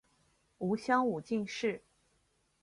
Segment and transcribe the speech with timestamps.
[0.57, 1.83] 吴襄武进士。